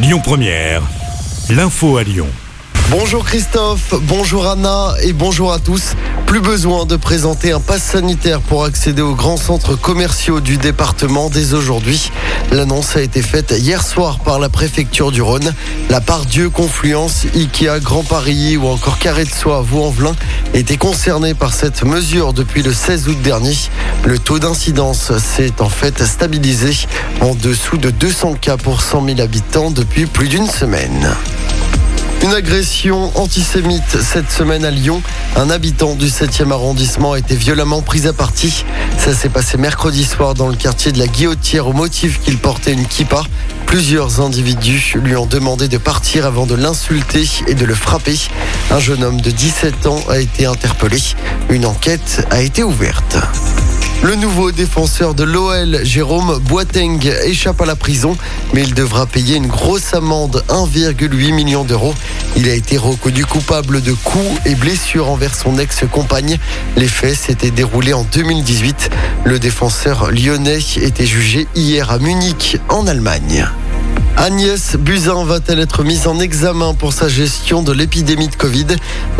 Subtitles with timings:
[0.00, 0.82] Lyon Première,
[1.50, 2.28] l'info à Lyon.
[2.88, 5.96] Bonjour Christophe, bonjour Anna et bonjour à tous.
[6.28, 11.30] Plus besoin de présenter un pass sanitaire pour accéder aux grands centres commerciaux du département
[11.30, 12.12] dès aujourd'hui.
[12.52, 15.54] L'annonce a été faite hier soir par la préfecture du Rhône.
[15.88, 20.14] La part Dieu, Confluence, Ikea, Grand Paris ou encore Carré de Soie, Vaux-en-Velin
[20.52, 23.56] étaient concernés par cette mesure depuis le 16 août dernier.
[24.04, 26.76] Le taux d'incidence s'est en fait stabilisé
[27.22, 31.08] en dessous de 200 cas pour 100 000 habitants depuis plus d'une semaine.
[32.22, 35.02] Une agression antisémite cette semaine à Lyon.
[35.36, 38.64] Un habitant du 7e arrondissement a été violemment pris à partie.
[38.98, 42.72] Ça s'est passé mercredi soir dans le quartier de la Guillotière au motif qu'il portait
[42.72, 43.22] une kippa.
[43.66, 48.18] Plusieurs individus lui ont demandé de partir avant de l'insulter et de le frapper.
[48.70, 50.98] Un jeune homme de 17 ans a été interpellé.
[51.50, 53.16] Une enquête a été ouverte.
[54.02, 58.16] Le nouveau défenseur de l'OL, Jérôme Boateng, échappe à la prison,
[58.54, 61.94] mais il devra payer une grosse amende, 1,8 million d'euros.
[62.36, 66.38] Il a été reconnu coupable de coups et blessures envers son ex-compagne.
[66.76, 68.90] Les faits s'étaient déroulés en 2018.
[69.24, 73.48] Le défenseur lyonnais était jugé hier à Munich, en Allemagne.
[74.20, 78.66] Agnès Buzyn va-t-elle être mise en examen pour sa gestion de l'épidémie de Covid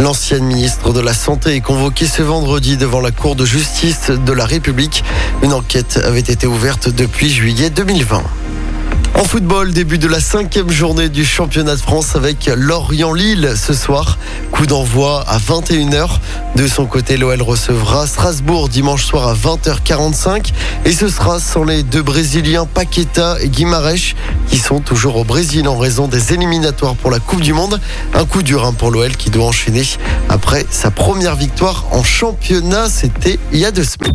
[0.00, 4.32] L'ancienne ministre de la Santé est convoquée ce vendredi devant la Cour de justice de
[4.32, 5.04] la République.
[5.44, 8.24] Une enquête avait été ouverte depuis juillet 2020.
[9.18, 14.16] En football, début de la cinquième journée du championnat de France avec Lorient-Lille ce soir.
[14.52, 16.08] Coup d'envoi à 21h.
[16.54, 20.52] De son côté, l'OL recevra Strasbourg dimanche soir à 20h45.
[20.84, 24.14] Et ce sera sans les deux Brésiliens Paqueta et Guimarães
[24.46, 27.80] qui sont toujours au Brésil en raison des éliminatoires pour la Coupe du Monde.
[28.14, 29.82] Un coup dur hein, pour l'OL qui doit enchaîner
[30.28, 32.88] après sa première victoire en championnat.
[32.88, 34.14] C'était il y a deux semaines.